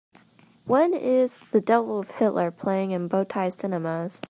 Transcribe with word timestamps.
When 0.65 0.95
is 0.95 1.41
The 1.51 1.61
Devil 1.61 1.99
with 1.99 2.13
Hitler 2.13 2.49
playing 2.49 2.89
in 2.89 3.07
Bow 3.07 3.23
Tie 3.23 3.49
Cinemas 3.49 4.19